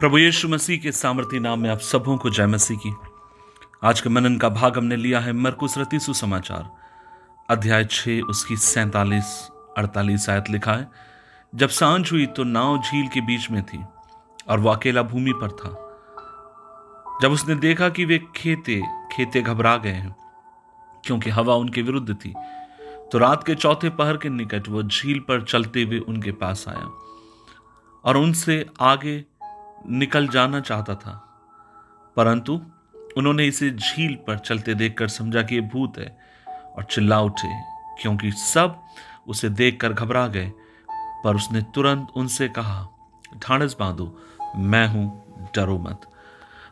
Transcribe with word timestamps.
प्रभु 0.00 0.18
यीशु 0.18 0.48
मसीह 0.48 0.78
के 0.80 0.90
सामर्थ्य 0.92 1.38
नाम 1.38 1.60
में 1.60 1.68
आप 1.70 1.78
सबों 1.78 2.16
को 2.16 2.30
जय 2.30 2.46
मसीह 2.46 2.76
की। 2.76 2.92
आज 3.84 4.00
के 4.00 4.08
मनन 4.08 4.36
का 4.36 4.48
भाग 4.48 4.76
हमने 4.78 4.96
लिया 4.96 5.20
है 5.20 5.32
मरकुस 5.32 5.76
रती 5.78 5.98
सुसमाचार 5.98 6.70
अध्याय 7.48 7.84
छः 7.84 8.20
उसकी 8.22 8.56
सैतालीस, 8.56 9.50
अड़तालीस 9.78 10.28
आयत 10.30 10.44
लिखा 10.50 10.72
है, 10.72 10.88
जब 11.52 11.68
साँझ 11.68 12.12
हुई 12.12 12.26
तो 12.26 12.44
नाव 12.44 12.78
झील 12.78 13.08
के 13.08 13.20
बीच 13.20 13.50
में 13.50 13.62
थी 13.62 13.84
और 14.48 14.60
वो 14.60 14.70
अकेला 14.70 15.02
भूमि 15.02 15.32
पर 15.42 15.50
था। 15.50 15.70
जब 17.22 17.32
उसने 17.32 17.54
देखा 17.56 17.88
कि 17.88 18.04
वे 18.04 18.18
खेते 18.36 18.80
खेते 19.12 19.42
घबरा 19.42 19.76
गए 19.76 19.90
हैं, 19.90 20.14
क्योंकि 21.04 21.30
हवा 21.30 21.54
उनके 21.54 21.82
विरुद्ध 21.82 22.14
थी 22.14 22.34
तो 23.12 23.18
रात 23.18 23.44
के 23.46 23.54
चौथे 23.54 23.90
पहर 23.90 24.16
के 24.16 24.28
निकट 24.28 24.68
वो 24.68 24.82
झील 24.82 25.18
पर 25.18 25.44
चलते 25.44 25.82
हुए 25.82 25.98
उनके 25.98 26.32
पास 26.40 26.64
आया 26.68 26.90
और 28.04 28.16
उनसे 28.16 28.64
आगे 28.80 29.24
निकल 29.88 30.28
जाना 30.28 30.60
चाहता 30.60 30.94
था। 30.94 31.12
परंतु 32.16 32.60
उन्होंने 33.16 33.46
इसे 33.46 33.70
झील 33.70 34.14
पर 34.26 34.38
चलते 34.38 34.74
देखकर 34.74 35.08
समझा 35.08 35.42
कि 35.42 35.54
ये 35.54 35.60
भूत 35.62 35.98
है 35.98 36.16
और 36.46 36.84
चिल्ला 36.84 37.20
उठे, 37.20 37.48
क्योंकि 38.02 38.30
सब 38.32 38.80
उसे 39.28 39.48
देखकर 39.50 39.92
घबरा 39.92 40.26
गए। 40.26 40.52
पर 41.24 41.36
उसने 41.36 41.62
तुरंत 41.74 42.08
उनसे 42.16 42.48
कहा 42.48 42.86
ढांढस 43.36 43.76
बांधो, 43.80 44.16
मैं 44.56 44.86
हूँ, 44.88 45.50
डरो 45.56 45.78
मत। 45.78 46.00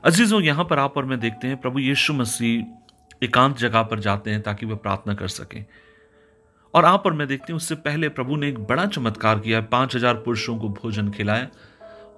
अजीजों, 0.05 0.41
यहाँ 0.43 0.65
पर 0.65 0.79
आप 0.79 0.97
और 0.97 1.05
मैं 1.05 1.19
देखते 1.21 1.49
हैं, 1.49 1.57
प्रभु 1.57 1.79
यीशु 1.79 2.13
मसीह 2.13 3.25
एकांत 3.25 3.57
जगह 3.59 3.83
पर 3.83 4.01
जाते 4.01 4.31
हैं 4.31 4.43
ताकि 4.43 4.67
वह 4.67 4.77
प्रार्थना 4.77 5.15
कर 5.15 5.29
सकें। 5.29 5.65
और 6.75 6.85
आप 6.85 7.07
और 7.07 7.13
मैं 7.13 7.27
देखते 7.29 7.53
हैं, 7.53 7.57
उससे 7.57 7.75
पहले 7.75 8.09
प्रभु 8.09 8.37
ने 8.37 8.49
एक 8.49 8.59
बड़ा 8.59 8.87
चमत्कार 8.87 9.39
किया, 9.39 9.61
पाँच 9.61 9.97
हज़ार 9.97 10.15
पुरुषों 10.15 10.57
को 10.59 10.69
भोजन 10.69 11.11
खिलाया 11.11 11.47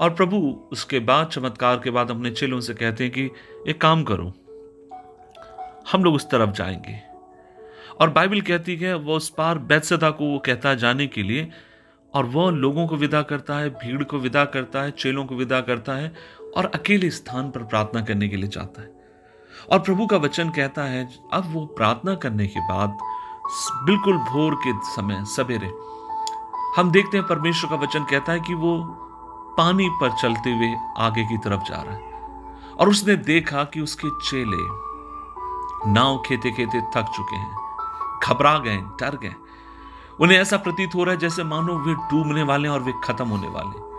और 0.00 0.10
प्रभु 0.10 0.68
उसके 0.72 0.98
बाद, 0.98 1.26
चमत्कार 1.26 1.76
के 1.76 1.90
बाद 1.90 2.10
अपने 2.10 2.30
चेलों 2.30 2.60
से 2.60 2.74
कहते 2.74 3.04
हैं 3.04 3.12
कि, 3.12 3.30
एक 3.68 3.80
काम 3.80 4.04
करो। 4.04 4.32
हम 5.92 6.04
लोग 6.04 6.14
उस 6.14 6.30
तरफ़ 6.30 6.50
जाएँगे। 6.50 7.00
और 8.00 8.10
बाइबल 8.10 8.40
कहती 8.40 8.76
है 8.76 8.94
वो 8.94 9.16
उस 9.16 9.28
पार 9.30 9.58
बैतसदा 9.58 10.10
को 10.10 10.24
वो 10.24 10.38
कहता 10.38 10.68
है 10.68 10.76
जाने 10.76 11.06
के 11.06 11.22
लिए, 11.22 11.50
और 12.14 12.24
वह 12.24 12.50
लोगों 12.50 12.86
को 12.86 12.96
विदा 12.96 13.22
करता 13.22 13.54
है, 13.54 13.70
भीड़ 13.70 14.04
को 14.04 14.18
विदा 14.18 14.44
करता 14.44 14.82
है, 14.82 14.90
चेलों 14.90 15.24
को 15.24 15.34
विदा 15.34 15.60
करता 15.60 15.92
है, 15.92 16.14
और 16.56 16.66
अकेले 16.74 17.10
स्थान 17.10 17.50
पर 17.50 17.62
प्रार्थना 17.62 18.00
करने 18.00 18.28
के 18.28 18.36
लिए 18.36 18.48
जाता 18.48 18.82
है। 18.82 18.92
और 19.72 19.78
प्रभु 19.78 20.06
का 20.06 20.16
वचन 20.16 20.50
कहता 20.50 20.82
है, 20.82 21.08
अब 21.32 21.54
वो 21.54 21.66
प्रार्थना 21.66 22.14
करने 22.14 22.46
के 22.46 22.60
बाद, 22.60 22.98
बिल्कुल 23.86 24.16
भोर 24.16 24.54
के 24.54 24.72
समय, 24.74 25.24
सवेरे, 25.24 25.70
हम 26.76 26.90
देखते 26.90 27.16
हैं 27.18 27.26
परमेश्वर 27.26 27.70
का 27.70 27.76
वचन 27.76 28.04
कहता 28.04 28.32
है 28.32 28.40
कि 28.40 28.54
वो 28.54 29.06
पानी 29.58 29.88
पर 30.00 30.10
चलते 30.12 30.50
हुए 30.50 30.74
आगे 30.98 31.24
की 31.24 31.38
तरफ़ 31.38 31.62
जा 31.62 31.82
रहा 31.82 31.94
है। 31.94 32.00
और 32.78 32.88
उसने 32.88 33.16
देखा 33.16 33.64
कि 33.64 33.80
उसके 33.80 34.10
चेले 34.10 34.90
नाव 35.92 36.22
खेते 36.26 36.50
खेते 36.50 36.80
थक 36.80 37.12
चुके 37.16 37.36
हैं। 37.36 37.56
घबरा 38.24 38.58
गए, 38.58 38.76
डर 38.76 39.16
गए। 39.16 39.34
उन्हें 40.20 40.38
ऐसा 40.38 40.56
प्रतीत 40.56 40.90
हो 40.94 41.04
रहा 41.04 41.14
है 41.14 41.20
जैसे 41.20 41.44
मानो 41.44 41.78
वे 41.78 41.94
डूबने 41.94 42.42
वाले 42.42 42.68
और 42.68 42.80
वे 42.80 42.92
खत्म 43.04 43.28
होने 43.28 43.48
वाले 43.48 43.90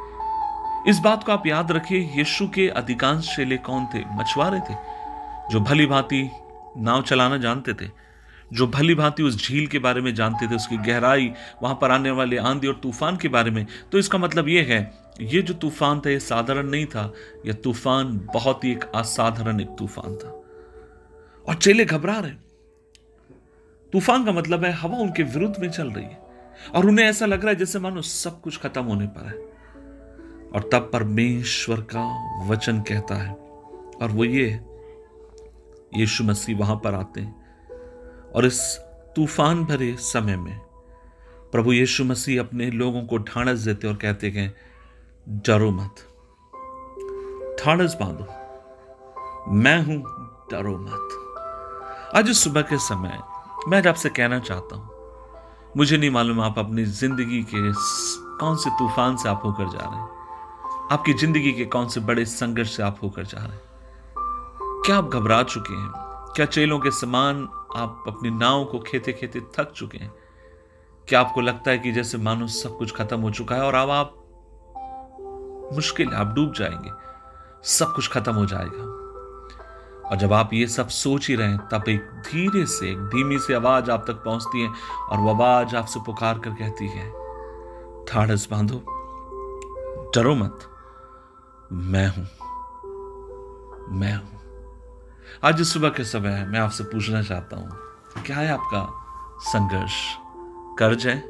इस 0.90 1.00
बात 1.00 1.24
को 1.24 1.32
आप 1.32 1.48
याद 1.48 1.72
रखिए, 1.72 2.14
यीशु 2.16 2.48
के 2.48 2.68
अधिकांश 2.68 3.36
चेले 3.36 3.58
कौन 3.58 3.86
थे? 3.86 4.04
मछुआरे 4.12 4.60
थे, 4.60 4.76
जो 5.52 5.60
भली 5.60 5.86
भांति 5.86 6.32
नाव 6.78 7.02
चलाना 7.02 7.38
जानते 7.38 7.74
थे, 7.74 7.90
जो 8.54 8.68
भली 8.68 8.96
भांति 8.96 9.24
उस 9.24 9.48
झील 9.48 9.68
के 9.68 9.80
बारे 9.80 10.02
में 10.02 10.16
जानते 10.16 10.48
थे, 10.48 10.56
उसकी 10.56 10.78
गहराई, 10.78 11.32
वहाँ 11.64 11.76
पर 11.82 11.92
आने 11.92 12.12
वाले 12.12 12.38
आंधी 12.38 12.68
और 12.68 12.74
तूफ़ान 12.74 13.18
के 13.18 13.28
बारे 13.28 13.52
में। 13.52 13.68
तो 13.92 13.98
इसका 13.98 14.18
मतलब 14.18 14.48
यह 14.48 14.68
है 14.70 15.11
ये 15.20 15.42
जो 15.42 15.54
तूफ़ान 15.54 16.00
था, 16.00 16.10
ये 16.10 16.20
साधारण 16.20 16.70
नहीं 16.70 16.86
था। 16.86 17.14
यह 17.46 17.54
तूफ़ान 17.54 18.30
बहुत 18.34 18.64
ही 18.64 18.72
एक 18.72 18.84
असाधारण 18.84 19.62
एक 19.62 19.68
तूफ़ान 19.68 20.16
था। 20.16 20.30
और 21.48 21.56
चेले 21.56 21.86
घबरा 21.86 22.20
रहे 22.20 22.32
तूफ़ान 23.94 24.26
का 24.26 24.32
मतलब 24.32 24.64
है 24.64 24.72
हवा 24.72 24.98
उनके 24.98 25.24
विरुद्ध 25.24 25.56
में 25.60 25.70
चल 25.72 25.92
रही 25.92 26.06
है। 26.06 26.22
और 26.76 26.86
उन्हें 26.86 27.06
ऐसा 27.06 27.26
लग 27.26 27.42
रहा 27.42 27.50
है 27.50 27.56
जैसे 27.56 27.80
मानो 27.80 28.02
सब 28.02 28.42
कुछ 28.42 28.58
खत्म 28.58 28.84
होने 28.84 29.08
पर 29.08 29.26
है। 29.26 29.34
और 30.52 30.70
तब 30.74 30.90
परमेश्वर 30.94 31.82
का 31.82 32.06
वचन 32.48 32.82
कहता 32.82 33.16
है। 33.16 33.34
और 34.02 34.12
वो 34.12 34.26
ये 34.26 34.60
यीशु 35.98 36.24
मसीह 36.24 36.58
वहाँ 36.58 36.76
पर 36.76 36.94
आते 36.94 37.22
हैं। 37.22 37.42
और 38.36 38.46
इस 38.46 38.78
तूफ़ान 39.16 39.66
भरे 39.66 39.96
समय 40.00 40.36
में 40.36 40.58
प्रभु 41.52 41.74
यीशु 41.74 42.04
मसीह 42.04 42.42
अपने 42.42 42.72
लोगों 42.72 43.04
को 43.04 43.18
ढांढस 43.18 43.60
देते 43.60 43.88
और 43.88 43.96
कहते 43.96 44.30
हैं 44.30 44.71
डरो 45.28 45.70
मत। 45.72 45.96
ढांढस 47.60 47.96
बांधो। 48.02 48.24
मैं 49.54 49.78
हूँ, 49.84 49.98
डरो 50.52 50.78
मत। 50.78 52.14
आज 52.16 52.30
इस 52.30 52.44
सुबह 52.44 52.62
के 52.62 52.78
समय 52.78 53.20
मैं 53.68 53.78
आज 53.78 53.88
आपसे 53.88 54.10
कहना 54.10 54.40
चाहता 54.40 54.76
हूँ, 54.76 54.90
मुझे 55.78 55.98
नहीं 55.98 56.10
मालूम 56.10 56.42
आप 56.42 56.60
अपनी 56.60 56.86
ज़िंदगी 56.86 57.42
के 57.44 57.72
कौन 58.40 58.56
से 58.56 58.70
तूफ़ान 58.70 59.18
से 59.18 59.30
आप 59.30 59.42
होकर 59.46 59.70
जा 59.70 59.80
रहे 59.80 60.00
हैं। 60.00 60.88
आपकी 60.92 61.14
ज़िंदगी 61.14 61.52
के 61.52 61.66
कौन 61.66 61.88
से 61.88 62.00
बड़े 62.00 62.26
संघर्ष 62.26 62.76
से 62.76 62.84
आप 62.84 62.98
होकर 63.04 63.24
जा 63.24 63.38
रहे 63.38 63.52
हैं। 63.52 63.62
क्या 64.86 64.98
आप 64.98 65.10
घबरा 65.10 65.42
चुके 65.44 65.74
हैं? 65.74 65.92
क्या 66.36 66.46
चेलों 66.46 66.80
के 66.80 66.92
समान 66.92 67.48
आप 67.76 68.04
अपनी 68.08 68.30
नाव 68.30 68.66
को 68.66 68.80
खेते 68.80 69.14
खेते 69.14 69.42
थक 69.58 69.72
चुके 69.76 69.98
हैं? 69.98 70.12
क्या 71.08 71.20
आपको 71.20 71.42
लगता 71.42 71.72
है 71.72 71.80
कि 71.80 71.92
जैसे 71.92 72.18
मानो 72.18 72.48
सब 72.48 72.78
कुछ 72.78 72.96
खत्म 72.96 73.20
हो 73.22 73.32
चुका 73.32 73.56
है 73.56 73.62
और 73.62 73.76
अब 73.76 73.90
आप 73.90 74.18
मुश्किल 75.74 76.14
आप 76.14 76.28
डूब 76.28 76.54
जाएँगे। 76.54 76.92
सब 77.64 77.94
कुछ 77.94 78.12
खत्म 78.12 78.34
हो 78.34 78.46
जाएगा। 78.46 79.02
और 80.10 80.18
जब 80.18 80.34
आप 80.34 80.54
ये 80.54 80.68
सब 80.68 80.88
सोच 80.88 81.28
ही 81.28 81.36
रहे 81.36 81.48
हैं, 81.48 81.58
तब 81.58 81.90
एक 81.90 82.02
धीरे 82.02 82.66
से, 82.66 82.92
एक 82.92 82.98
धीमी 82.98 83.40
सी 83.40 83.54
आवाज़ 83.54 83.92
आप 83.92 84.04
तक 84.08 84.14
पहुँचती 84.14 84.62
है 84.62 84.70
और 85.10 85.18
वो 85.18 85.30
आवाज़ 85.30 85.76
आपसे 85.76 86.00
पुकार 86.00 86.40
कर 86.40 86.50
कहती 86.50 86.88
है 86.88 87.12
ठाड़स 88.06 88.48
बांधो, 88.52 88.78
डरो 90.16 90.36
मत। 90.36 90.60
मैं 91.72 92.08
हूँ। 92.08 92.28
मैं 94.00 94.16
हूँ। 94.16 94.42
आज 95.44 95.62
इस 95.62 95.74
सुबह 95.74 95.90
के 95.90 96.04
समय 96.04 96.46
मैं 96.46 96.60
आपसे 96.60 96.84
पूछना 96.84 97.22
चाहता 97.22 97.58
हूँ, 97.58 97.70
क्या 98.26 98.38
है 98.38 98.52
आपका 98.52 98.94
संघर्ष? 99.42 100.16
कर्ज 100.80 101.08
है? 101.08 101.24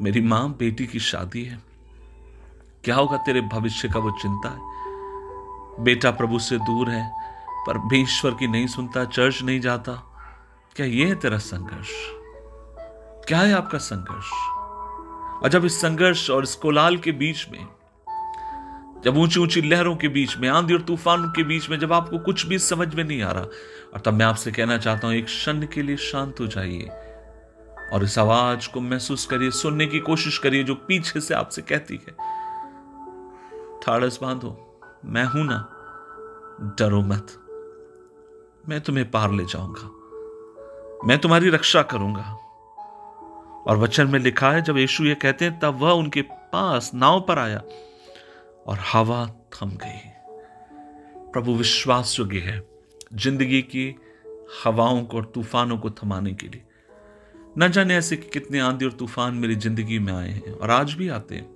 मेरी 0.00 0.20
माँ 0.20 0.48
बेटी 0.48 0.86
की 0.86 0.98
शादी 0.98 1.44
है। 1.44 1.73
क्या 2.84 2.96
होगा 2.96 3.16
तेरे 3.16 3.40
भविष्य 3.40 3.88
का 3.88 4.00
वो 4.00 4.10
चिंता 4.10 4.48
है? 4.48 4.58
बेटा 5.84 6.10
प्रभु 6.10 6.38
से 6.38 6.58
दूर 6.58 6.90
है 6.90 7.12
परमेश्वर 7.66 8.30
की 8.30 8.46
नहीं 8.46 8.66
सुनता, 8.66 9.04
चर्च 9.04 9.42
नहीं 9.42 9.60
जाता। 9.60 9.92
क्या 10.76 10.86
ये 10.86 11.06
है 11.06 11.14
तेरा 11.14 11.38
संघर्ष? 11.38 11.88
क्या 13.28 13.38
है 13.38 13.52
आपका 13.52 13.78
संघर्ष? 13.78 14.30
और 15.42 15.48
जब 15.48 15.64
इस 15.64 15.80
संघर्ष 15.80 16.30
और 16.30 16.42
इस 16.42 16.54
कोलाल 16.54 16.96
के 16.96 17.12
बीच 17.12 17.46
में, 17.52 17.66
जब 19.04 19.16
ऊँची 19.16 19.40
ऊँची 19.40 19.62
लहरों 19.62 19.96
के 19.96 20.08
बीच 20.08 20.36
में, 20.36 20.48
आंधी 20.48 20.74
और 20.74 20.80
तूफ़ान 20.80 21.28
के 21.36 21.42
बीच 21.42 21.70
में 21.70 21.78
जब 21.78 21.92
आपको 21.92 22.18
कुछ 22.18 22.46
भी 22.46 22.58
समझ 22.58 22.94
में 22.94 23.04
नहीं 23.04 23.22
आ 23.22 23.32
रहा, 23.32 23.44
और 23.94 24.00
तब 24.04 24.14
मैं 24.14 24.26
आपसे 24.26 24.52
कहना 24.52 24.78
चाहता 24.78 25.06
हूँ, 25.06 25.16
एक 25.16 25.24
क्षण 25.24 25.66
के 25.66 25.82
लिए 25.82 25.96
शांत 25.96 26.40
हो 26.40 26.46
जाइए। 26.46 26.88
और 27.92 28.04
इस 28.04 28.18
आवाज़ 28.18 28.68
को 28.68 28.80
महसूस 28.80 29.26
करिए, 29.26 29.50
सुनने 29.50 29.86
की 29.86 30.00
कोशिश 30.00 30.38
करिए 30.38 30.64
जो 30.64 30.74
पीछे 30.74 31.20
से 31.20 31.34
आपसे 31.34 31.62
कहती 31.62 32.00
है। 32.08 32.43
ठाड़स 33.84 34.18
बांधो। 34.22 34.80
मैं 35.04 35.24
हूँ 35.24 35.44
ना, 35.44 35.56
डरो 36.78 37.00
मत। 37.02 37.26
मैं 38.68 38.80
तुम्हें 38.80 39.10
पार 39.10 39.32
ले 39.32 39.44
जाऊँगा। 39.44 39.90
मैं 41.06 41.18
तुम्हारी 41.18 41.50
रक्षा 41.50 41.82
करूँगा। 41.82 42.22
और 43.66 43.76
वचन 43.76 44.06
में 44.06 44.18
लिखा 44.20 44.50
है, 44.50 44.62
जब 44.62 44.76
यीशु 44.78 45.04
ये 45.04 45.14
कहते 45.14 45.44
हैं, 45.44 45.60
तब 45.60 45.74
वह 45.74 45.90
उनके 45.90 46.22
पास 46.22 46.90
नाव 46.94 47.20
पर 47.20 47.38
आया 47.38 47.62
और 48.66 48.78
हवा 48.92 49.26
थम 49.26 49.70
गई। 49.70 50.00
प्रभु 51.32 51.54
विश्वास 51.54 52.18
योग्य 52.18 52.38
है 52.38 52.68
ज़िंदगी 53.14 53.62
की 53.62 53.96
हवाओं 54.64 55.04
को 55.04 55.16
और 55.16 55.24
तूफानों 55.24 55.78
को 55.78 55.90
थमाने 55.90 56.34
के 56.34 56.48
लिए। 56.48 56.64
न 57.58 57.68
जाने 57.68 57.96
ऐसे 57.96 58.16
कि 58.16 58.28
कितने 58.28 58.60
आंधी 58.60 58.84
और 58.84 58.92
तूफ़ान 58.92 59.34
मेरी 59.34 59.54
ज़िंदगी 59.54 59.98
में 59.98 60.12
आए 60.12 60.30
हैं 60.30 60.52
और 60.52 60.70
आज 60.70 60.92
भी 60.92 61.08
आते 61.08 61.34
हैं। 61.34 61.54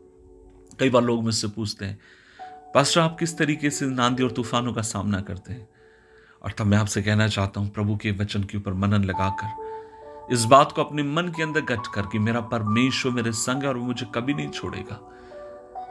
कई 0.81 0.91
बार 0.91 1.03
लोग 1.03 1.23
मुझसे 1.25 1.49
पूछते 1.49 1.85
हैं 1.85 1.99
पास्टर 2.75 3.01
आप 3.01 3.17
किस 3.19 3.37
तरीके 3.39 3.71
से 3.71 3.87
नांदी 3.87 4.23
और 4.23 4.31
तूफानों 4.31 4.73
का 4.73 4.83
सामना 4.83 5.21
करते 5.21 5.53
हैं? 5.53 5.69
और 6.43 6.53
तब 6.53 6.67
मैं 6.67 6.79
आपसे 6.79 7.03
कहना 7.03 7.29
चाहता 7.29 7.61
हूँ, 7.61 7.71
प्रभु 7.71 7.97
के 7.97 8.11
वचन 8.11 8.43
के 8.43 8.59
ऊपर 8.59 8.73
मनन 8.73 9.05
लगाकर, 9.05 10.33
इस 10.33 10.45
बात 10.45 10.73
को 10.73 10.85
अपने 10.85 11.03
मन 11.03 11.29
के 11.29 11.43
अंदर 11.43 11.61
गट 11.61 11.87
कर 11.87 12.07
कि 12.07 12.19
मेरा 12.19 12.41
परमेश्वर 12.41 13.13
मेरे 13.13 13.33
संग 13.33 13.63
है 13.63 13.69
और 13.69 13.77
वो 13.77 13.85
मुझे 13.85 14.07
कभी 14.15 14.35
नहीं 14.35 14.49
छोड़ेगा। 14.49 14.99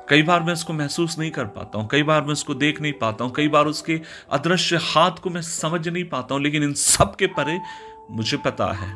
कई 0.09 0.23
बार 0.23 0.43
मैं 0.43 0.53
उसको 0.53 0.73
महसूस 0.73 1.17
नहीं 1.19 1.31
कर 1.31 1.45
पाता 1.45 1.79
हूँ, 1.79 1.87
कई 1.87 2.03
बार 2.03 2.21
मैं 2.21 2.31
उसको 2.31 2.53
देख 2.53 2.81
नहीं 2.81 2.93
पाता 2.93 3.23
हूँ, 3.23 3.33
कई 3.33 3.47
बार 3.47 3.65
उसके 3.65 3.99
अदृश्य 4.31 4.77
हाथ 4.83 5.19
को 5.23 5.29
मैं 5.29 5.41
समझ 5.41 5.87
नहीं 5.87 6.03
पाता 6.03 6.35
हूँ, 6.35 6.43
लेकिन 6.43 6.63
इन 6.63 6.73
सब 6.73 7.15
के 7.15 7.27
परे 7.27 7.59
मुझे 8.11 8.37
पता 8.37 8.71
है, 8.73 8.93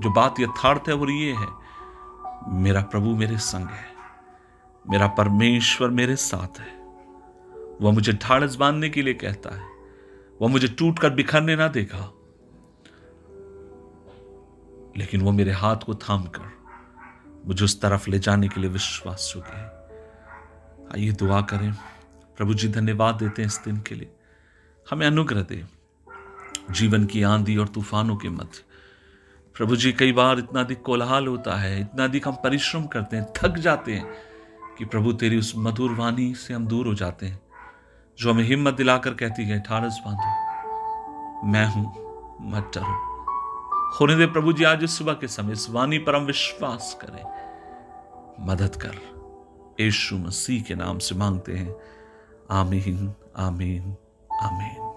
जो 0.00 0.10
बात 0.10 0.40
यथार्थ 0.40 0.88
है 0.88 0.94
वो 0.94 1.08
ये 1.10 1.32
है, 1.32 1.48
मेरा 2.62 2.80
प्रभु 2.82 3.14
मेरे 3.16 3.38
संग 3.38 3.68
है, 3.68 3.84
मेरा 4.84 5.06
परमेश्वर 5.06 5.90
मेरे 5.90 6.16
साथ 6.16 6.60
है। 6.60 6.85
वह 7.80 7.92
मुझे 7.92 8.12
ढाड़स 8.12 8.54
बांधने 8.54 8.88
के 8.88 9.02
लिए 9.02 9.14
कहता 9.14 9.54
है। 9.54 9.66
वह 10.42 10.48
मुझे 10.48 10.68
टूट 10.68 10.98
कर 10.98 11.10
बिखरने 11.10 11.56
ना 11.56 11.68
देगा। 11.68 12.12
लेकिन 14.96 15.20
वो 15.20 15.32
मेरे 15.32 15.52
हाथ 15.52 15.76
को 15.76 15.94
थाम 15.94 16.22
कर 16.22 16.56
मुझे 17.46 17.64
उस 17.64 17.80
तरफ़ 17.80 18.10
ले 18.10 18.18
जाने 18.18 18.48
के 18.48 18.60
लिए 18.60 18.70
विश्वास 18.70 19.32
योग्य 19.36 19.50
है। 19.54 19.66
आइए 20.88 21.12
दुआ 21.12 21.42
करें। 21.42 21.72
प्रभु 22.36 22.54
जी, 22.54 22.68
धन्यवाद 22.68 23.14
देते 23.14 23.42
हैं 23.42 23.46
इस 23.46 23.60
दिन 23.64 23.80
के 23.80 23.94
लिए। 23.94 24.12
हमें 24.90 25.06
अनुग्रह 25.06 25.42
दे। 25.42 25.64
जीवन 26.70 27.06
की 27.06 27.22
आंधी 27.22 27.56
और 27.56 27.68
तूफानों 27.68 28.16
के 28.16 28.28
मध्य। 28.28 28.64
प्रभु 29.54 29.76
जी, 29.76 29.92
कई 29.92 30.12
बार 30.12 30.38
इतना 30.38 30.60
अधिक 30.60 30.82
कोलाहल 30.82 31.26
होता 31.26 31.56
है, 31.56 31.80
इतना 31.80 32.04
अधिक 32.04 32.28
हम 32.28 32.34
परिश्रम 32.34 32.86
करते 32.86 33.16
हैं, 33.16 33.32
थक 33.36 33.58
जाते 33.58 33.92
हैं 33.92 34.14
कि 34.78 34.84
प्रभु 34.84 35.12
तेरी 35.12 35.38
उस 35.38 35.52
मधुर 35.56 35.94
वाणी 35.94 36.34
से 36.34 36.54
हम 36.54 36.66
दूर 36.66 36.86
हो 36.86 36.94
जाते 36.94 37.26
हैं। 37.26 37.45
जो 38.18 38.32
हमें 38.32 38.44
हिम्मत 38.44 38.74
दिलाकर 38.74 39.14
कहती 39.14 39.44
है 39.44 39.60
ठारस 39.60 40.00
बांधो 40.06 41.46
मैं 41.46 41.66
हूँ, 41.66 41.86
मत 42.40 42.70
डरो। 42.74 43.16
होने 44.00 44.16
दे 44.16 44.26
प्रभु 44.26 44.52
जी, 44.52 44.64
आज 44.64 44.84
इस 44.84 44.98
सुबह 44.98 45.12
के 45.12 45.28
समय 45.28 45.52
इस 45.52 45.70
वाणी 45.70 45.98
पर 45.98 46.14
हम 46.14 46.22
विश्वास 46.22 46.98
करें। 47.04 47.24
मदद 48.46 48.76
कर। 48.76 48.94
यीशु 49.80 50.16
मसीह 50.16 50.62
के 50.62 50.74
नाम 50.74 50.98
से 50.98 51.14
मांगते 51.14 51.52
हैं। 51.52 51.76
आमीन 52.50 53.14
आमीन 53.36 53.96
आमीन। 54.42 54.95